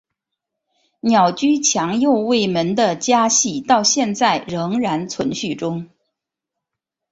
[1.01, 5.91] 鸟居强右卫门的家系到现在仍然存续中。